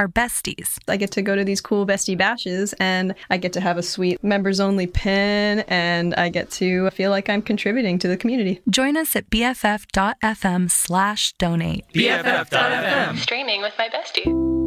[0.00, 0.78] are besties.
[0.88, 3.82] I get to go to these cool bestie bashes and I get to have a
[3.82, 8.62] sweet members only pin and I get to feel like I'm contributing to the community.
[8.68, 11.84] Join us at bff.fm slash donate.
[11.94, 13.18] BFF.fm.
[13.18, 14.59] Streaming with my bestie.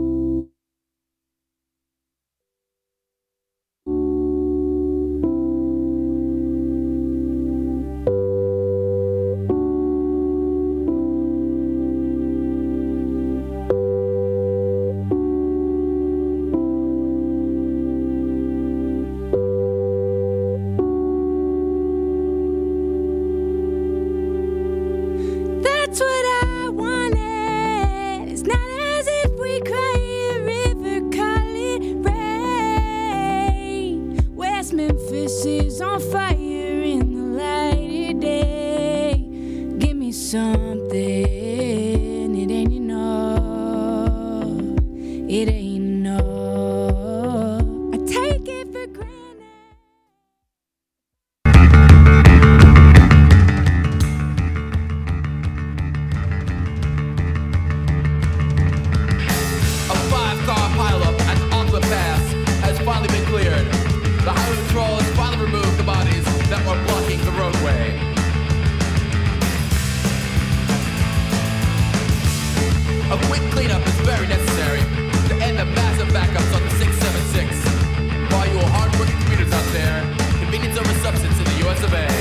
[73.34, 74.82] Quick cleanup is very necessary
[75.28, 78.32] to end the massive backups on the 676.
[78.32, 80.02] While you hardworking commuters out there,
[80.38, 82.13] convenience over substance in the US of A.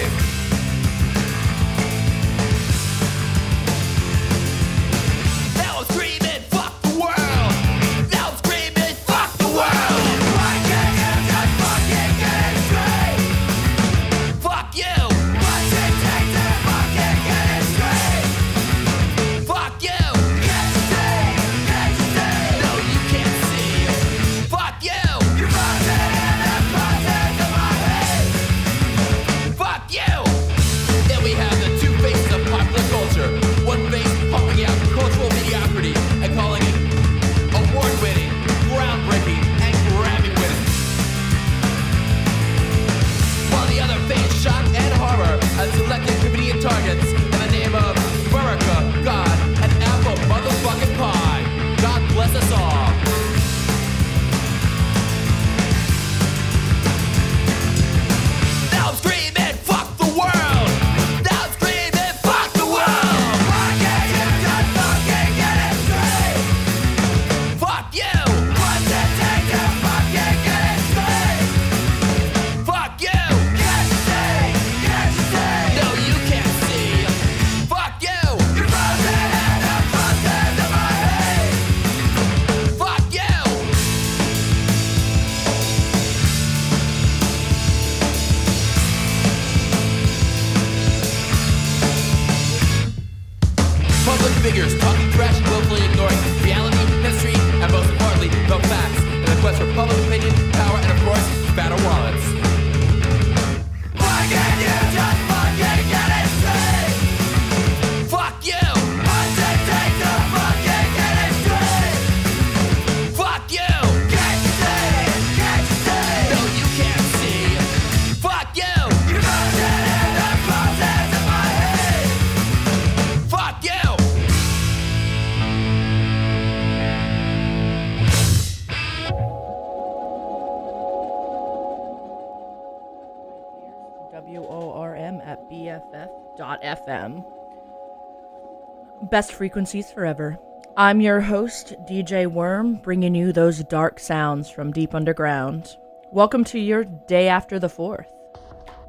[139.12, 140.38] Best frequencies forever.
[140.74, 145.76] I'm your host, DJ Worm, bringing you those dark sounds from deep underground.
[146.10, 148.06] Welcome to your day after the 4th.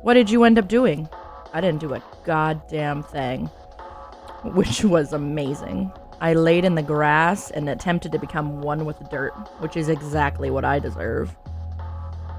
[0.01, 1.09] What did you end up doing?
[1.51, 3.47] I didn't do a goddamn thing,
[4.45, 5.91] which was amazing.
[6.21, 9.89] I laid in the grass and attempted to become one with the dirt, which is
[9.89, 11.35] exactly what I deserve.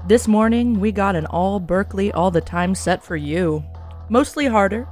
[0.07, 3.63] This morning, we got an all Berkeley all the time set for you.
[4.09, 4.87] Mostly harder,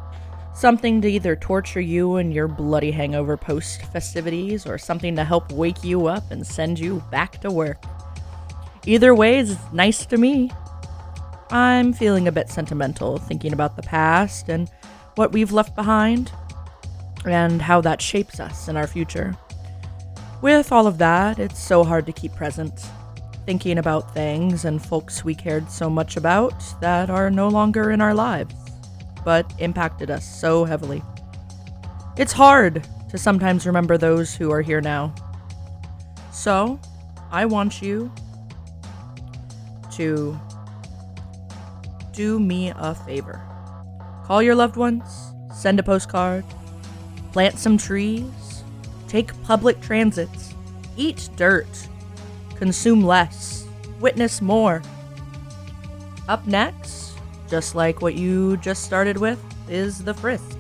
[0.56, 5.52] Something to either torture you in your bloody hangover post festivities or something to help
[5.52, 7.84] wake you up and send you back to work.
[8.86, 10.52] Either way is nice to me.
[11.50, 14.70] I'm feeling a bit sentimental thinking about the past and
[15.16, 16.32] what we've left behind
[17.26, 19.36] and how that shapes us in our future.
[20.42, 22.74] With all of that, it's so hard to keep present,
[23.46, 28.02] thinking about things and folks we cared so much about that are no longer in
[28.02, 28.54] our lives,
[29.24, 31.02] but impacted us so heavily.
[32.18, 35.14] It's hard to sometimes remember those who are here now.
[36.32, 36.80] So,
[37.32, 38.12] I want you
[39.94, 40.40] to
[42.12, 43.42] do me a favor.
[44.26, 45.04] Call your loved ones,
[45.54, 46.46] send a postcard,
[47.32, 48.64] plant some trees,
[49.08, 50.54] take public transits,
[50.96, 51.88] eat dirt,
[52.56, 53.68] consume less,
[54.00, 54.82] witness more.
[56.28, 57.03] Up next,
[57.54, 59.40] just like what you just started with,
[59.70, 60.58] is The Frisk.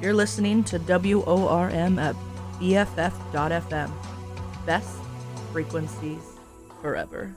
[0.00, 2.14] You're listening to WORM at
[2.60, 3.90] BFF.FM.
[4.64, 4.96] Best
[5.50, 6.22] frequencies
[6.80, 7.34] forever.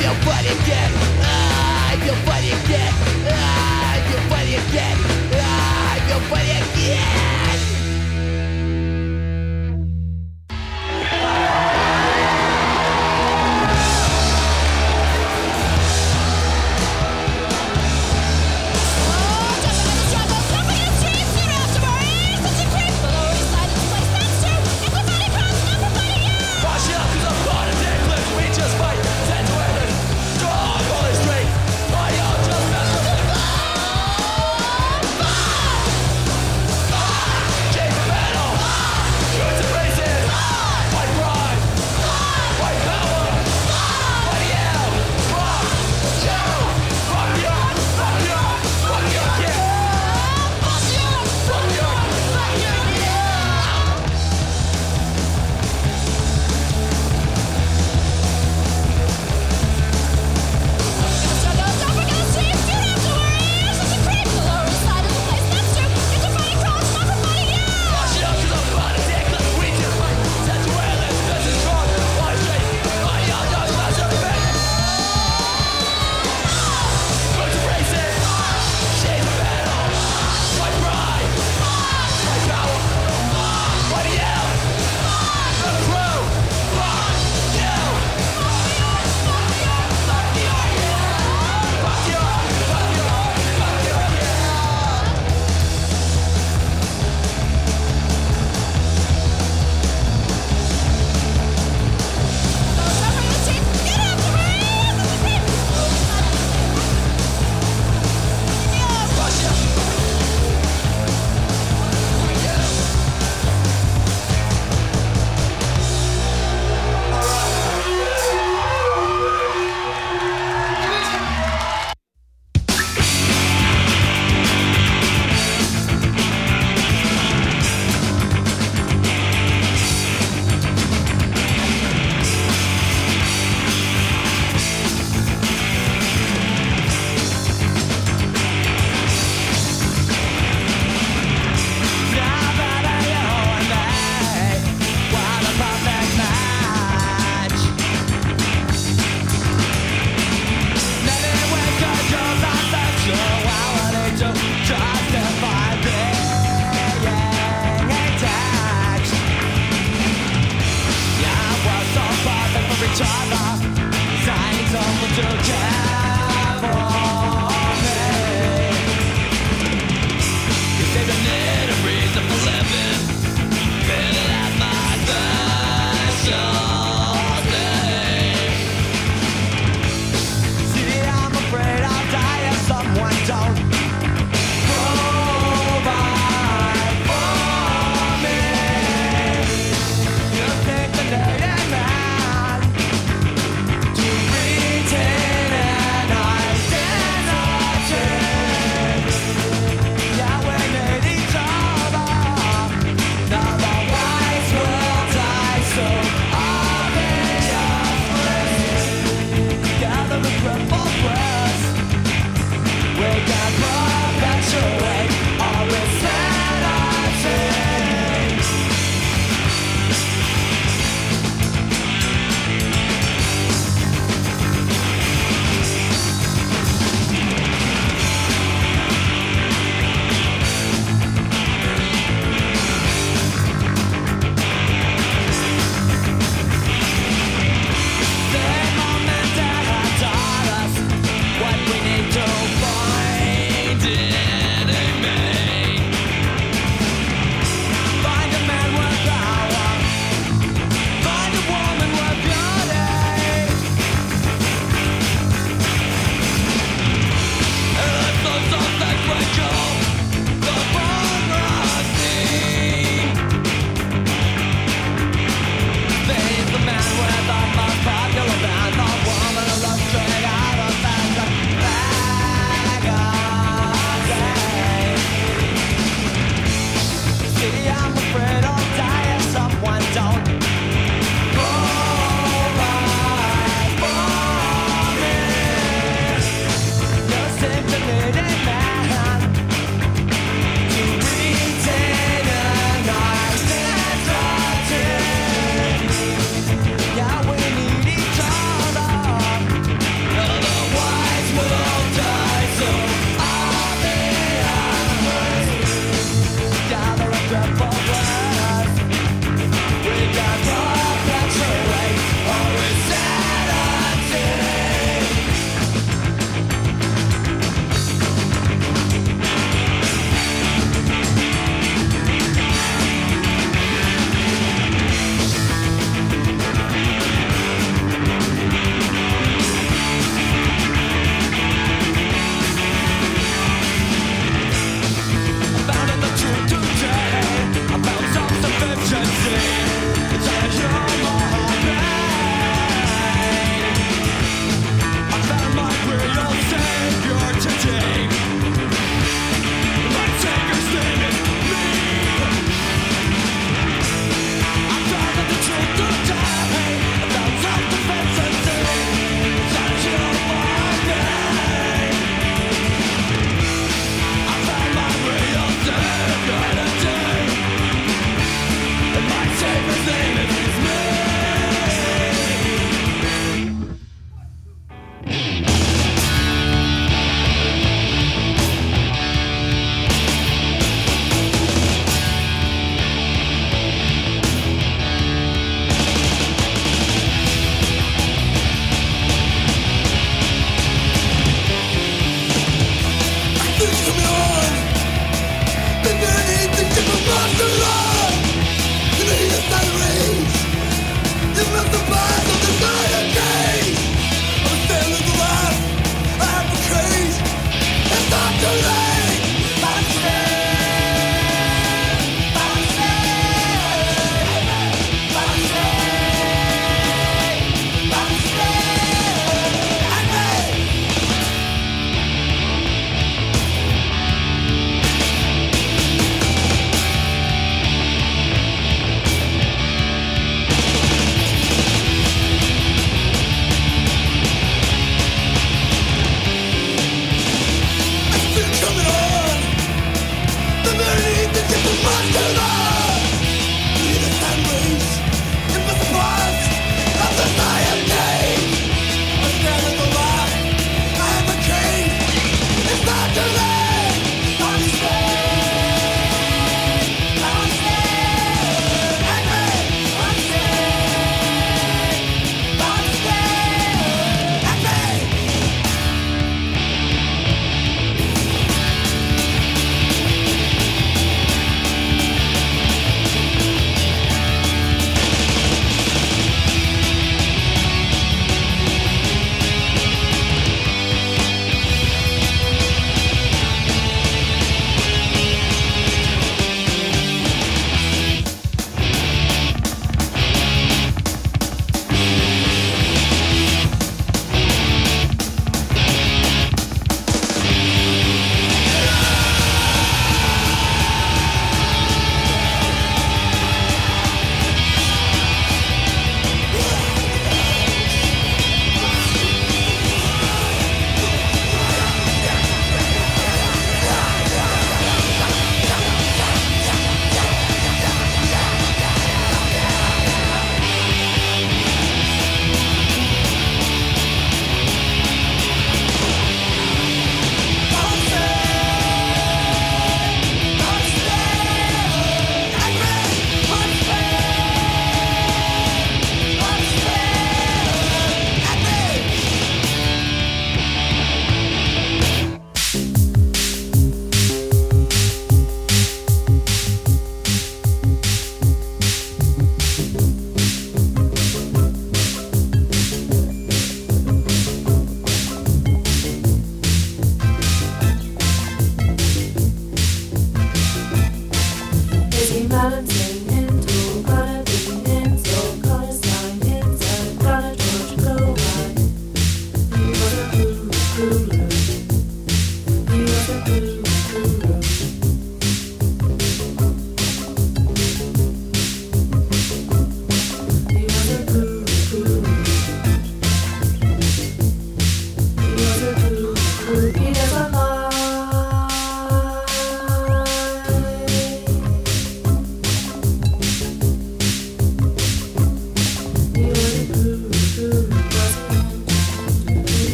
[0.00, 0.92] Feel funny again.
[1.20, 2.89] I feel funny again.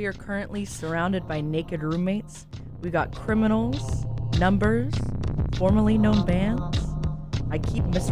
[0.00, 2.46] We are currently surrounded by naked roommates.
[2.80, 4.06] We got criminals,
[4.38, 4.94] numbers,
[5.56, 6.78] formerly known bands.
[7.50, 8.10] I keep mis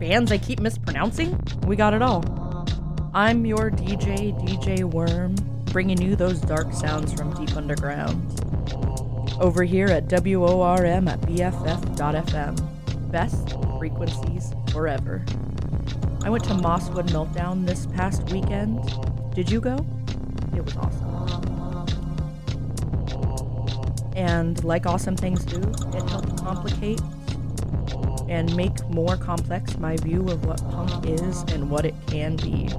[0.00, 1.40] bands I keep mispronouncing.
[1.68, 2.24] We got it all.
[3.14, 8.40] I'm your DJ, DJ Worm, bringing you those dark sounds from deep underground.
[9.38, 13.12] Over here at WORM at BFF.FM.
[13.12, 15.24] Best frequencies forever.
[16.24, 18.80] I went to Mosswood Meltdown this past weekend.
[19.32, 19.86] Did you go?
[20.56, 21.14] It was awesome.
[24.16, 27.00] And like awesome things do, it helped complicate
[28.28, 32.70] and make more complex my view of what punk is and what it can be.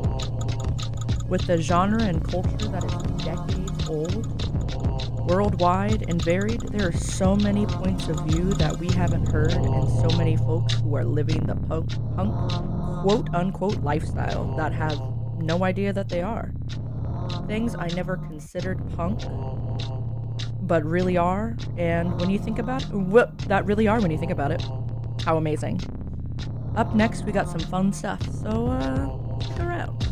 [1.27, 7.35] With the genre and culture that is decades old, worldwide and varied, there are so
[7.35, 11.39] many points of view that we haven't heard and so many folks who are living
[11.45, 12.33] the punk, punk
[13.01, 14.99] quote unquote lifestyle that have
[15.39, 16.51] no idea that they are.
[17.47, 19.21] Things I never considered punk,
[20.61, 21.55] but really are.
[21.77, 24.63] And when you think about it, whoop, that really are when you think about it.
[25.23, 25.81] How amazing.
[26.75, 30.05] Up next, we got some fun stuff, so uh, stick around.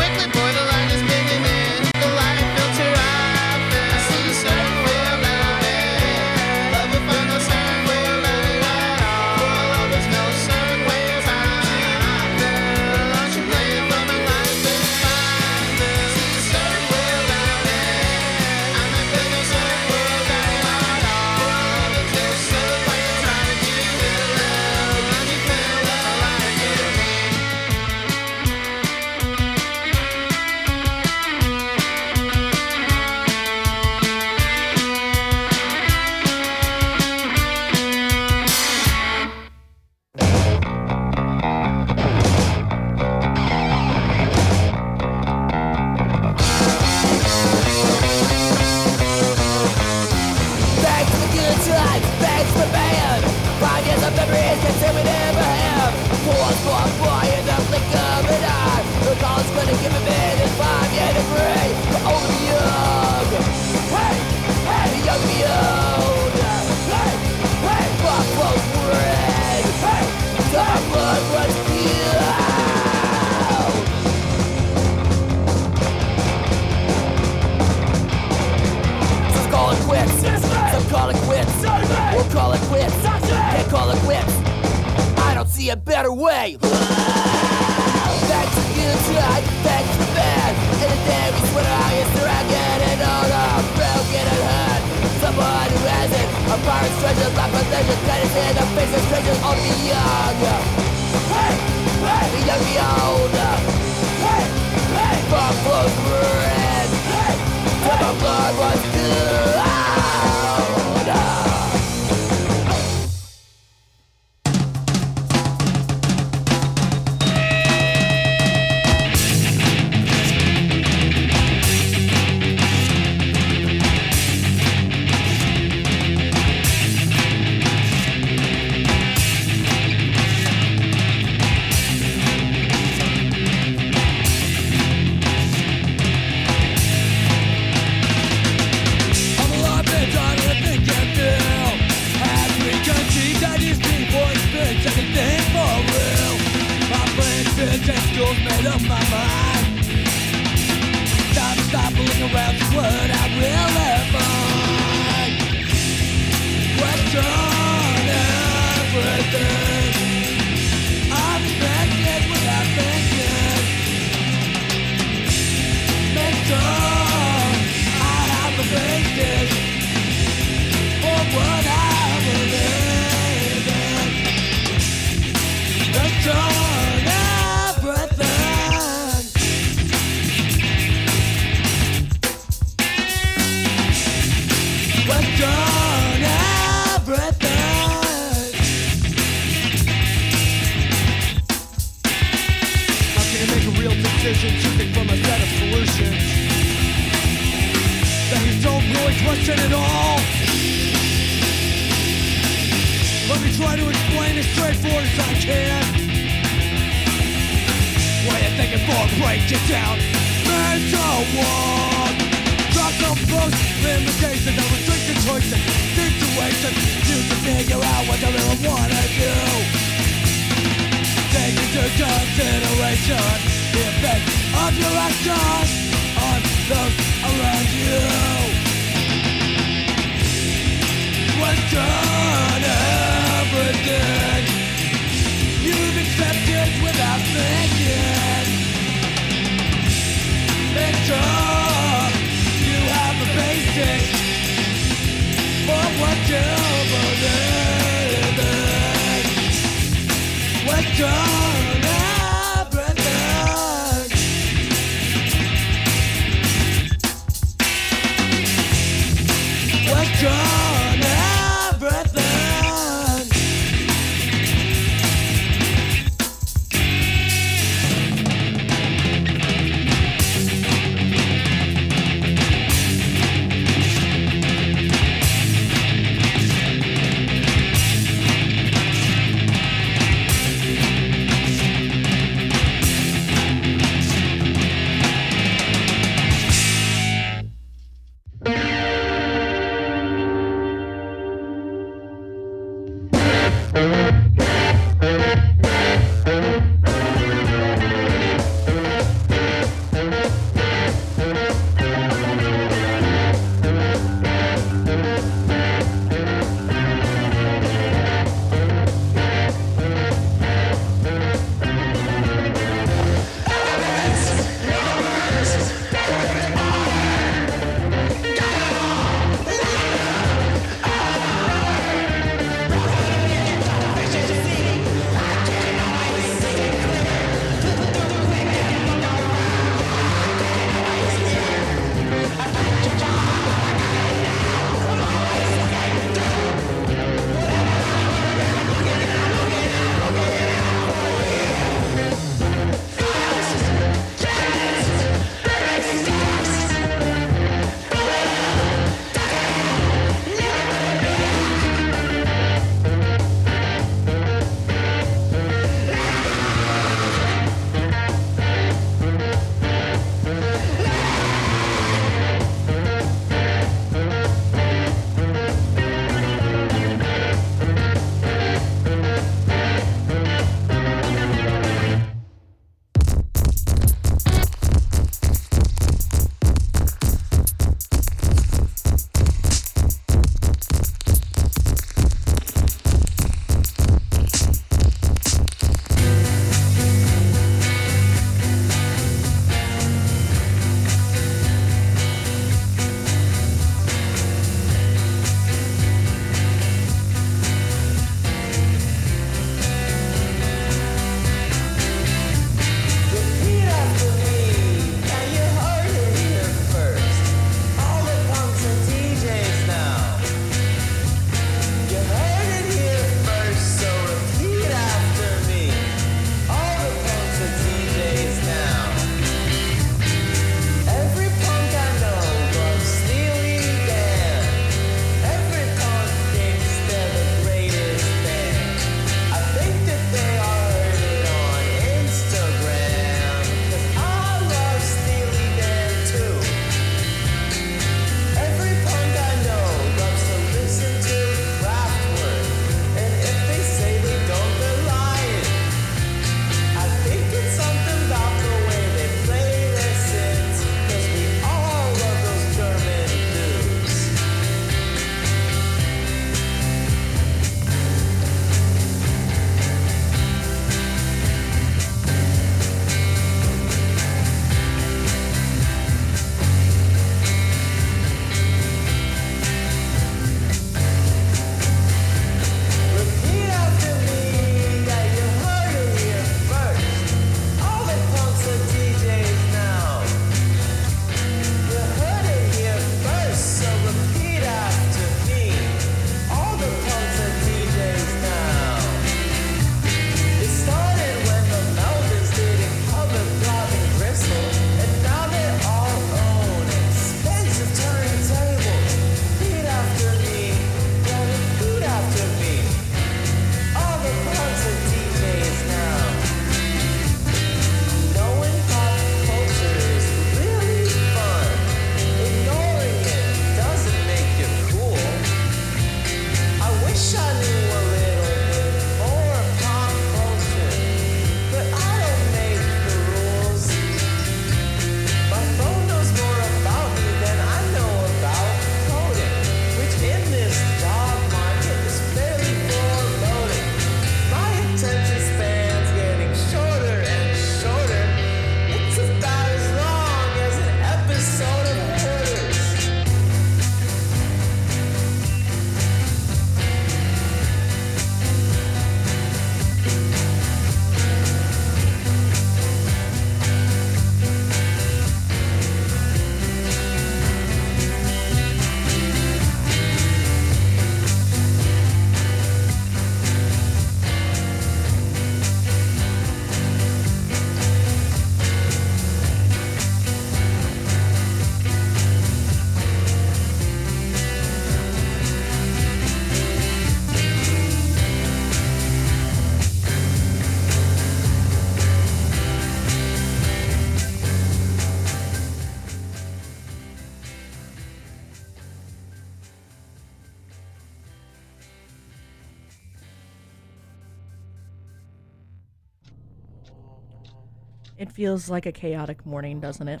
[598.14, 600.00] Feels like a chaotic morning, doesn't it?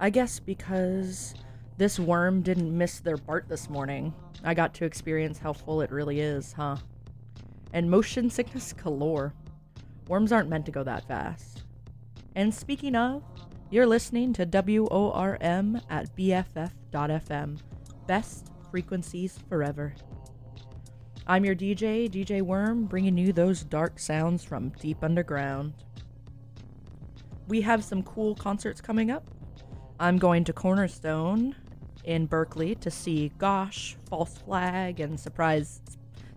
[0.00, 1.34] I guess because
[1.76, 4.14] this worm didn't miss their BART this morning.
[4.42, 6.78] I got to experience how full it really is, huh?
[7.74, 9.34] And motion sickness galore.
[10.08, 11.64] Worms aren't meant to go that fast.
[12.34, 13.22] And speaking of,
[13.70, 17.58] you're listening to WORM at BFF.FM.
[18.06, 19.94] Best frequencies forever.
[21.26, 25.74] I'm your DJ, DJ Worm, bringing you those dark sounds from deep underground.
[27.46, 29.24] We have some cool concerts coming up.
[30.00, 31.54] I'm going to Cornerstone
[32.04, 35.80] in Berkeley to see Gosh, False Flag, and Surprise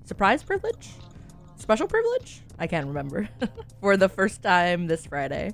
[0.04, 0.92] Surprise Privilege?
[1.58, 2.42] Special Privilege?
[2.60, 3.30] I can't remember.
[3.82, 5.54] for the first time this Friday.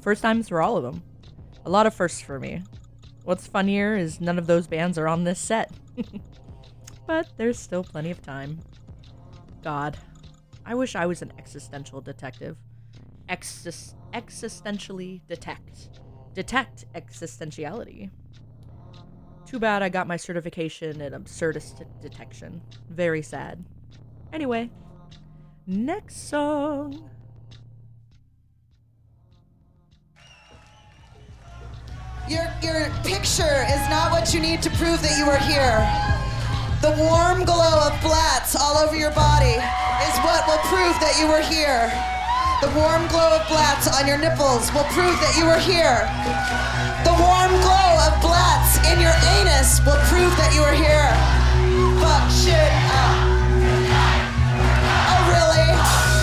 [0.00, 1.02] First times for all of them.
[1.64, 2.62] A lot of firsts for me.
[3.24, 5.70] What's funnier is none of those bands are on this set.
[7.06, 8.60] but there's still plenty of time.
[9.62, 9.98] God,
[10.64, 12.56] I wish I was an existential detective.
[13.28, 16.00] Exis- existentially detect.
[16.34, 18.10] Detect existentiality.
[19.46, 22.62] Too bad I got my certification in absurdist detection.
[22.88, 23.64] Very sad.
[24.32, 24.70] Anyway,
[25.66, 27.10] next song.
[32.28, 35.82] Your, your picture is not what you need to prove that you are here.
[36.80, 39.58] The warm glow of Blatz all over your body
[40.06, 42.19] is what will prove that you were here.
[42.60, 46.04] The warm glow of Blatz on your nipples will prove that you were here.
[47.08, 51.08] The warm glow of Blatz in your anus will prove that you were here.
[52.04, 53.16] Fuck shit up.
[55.08, 56.19] Oh, really?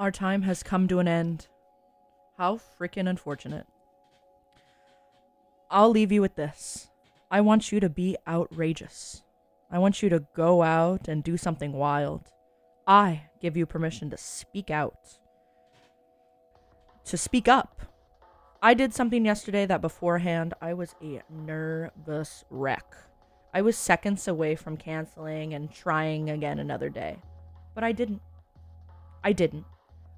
[0.00, 1.46] Our time has come to an end.
[2.38, 3.66] How freaking unfortunate.
[5.70, 6.88] I'll leave you with this.
[7.30, 9.22] I want you to be outrageous.
[9.70, 12.30] I want you to go out and do something wild.
[12.86, 15.18] I give you permission to speak out,
[17.04, 17.82] to speak up.
[18.62, 22.86] I did something yesterday that beforehand I was a nervous wreck.
[23.52, 27.18] I was seconds away from canceling and trying again another day.
[27.74, 28.22] But I didn't.
[29.22, 29.66] I didn't.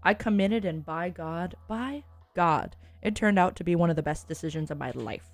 [0.03, 4.03] I committed, and by God, by God, it turned out to be one of the
[4.03, 5.31] best decisions of my life.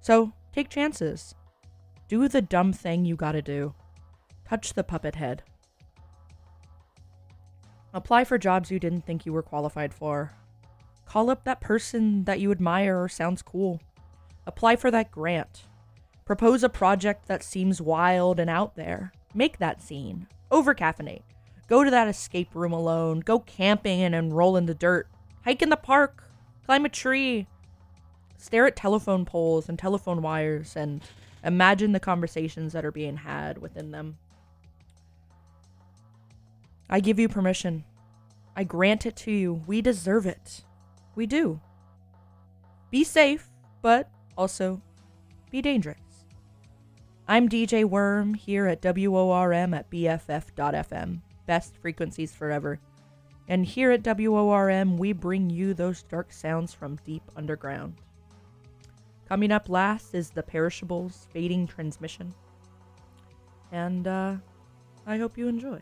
[0.00, 1.34] So take chances.
[2.08, 3.74] Do the dumb thing you gotta do.
[4.48, 5.42] Touch the puppet head.
[7.92, 10.32] Apply for jobs you didn't think you were qualified for.
[11.06, 13.80] Call up that person that you admire or sounds cool.
[14.46, 15.64] Apply for that grant.
[16.24, 19.12] Propose a project that seems wild and out there.
[19.34, 20.26] Make that scene.
[20.50, 21.22] Over caffeinate.
[21.68, 23.20] Go to that escape room alone.
[23.20, 25.08] Go camping and roll in the dirt.
[25.44, 26.24] Hike in the park.
[26.66, 27.46] Climb a tree.
[28.36, 31.02] Stare at telephone poles and telephone wires and
[31.42, 34.18] imagine the conversations that are being had within them.
[36.88, 37.84] I give you permission.
[38.54, 39.62] I grant it to you.
[39.66, 40.64] We deserve it.
[41.14, 41.60] We do.
[42.90, 43.50] Be safe,
[43.82, 44.80] but also
[45.50, 45.98] be dangerous.
[47.26, 52.80] I'm DJ Worm here at WORM at BFF.FM, best frequencies forever.
[53.48, 57.96] And here at WORM, we bring you those dark sounds from deep underground.
[59.28, 62.34] Coming up last is the Perishables Fading Transmission.
[63.72, 64.36] And uh,
[65.06, 65.80] I hope you enjoy.